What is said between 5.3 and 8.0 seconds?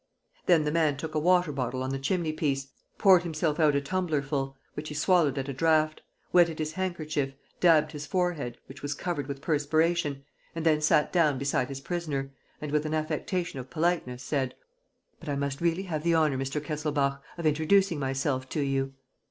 at a draught, wetted his handkerchief, dabbed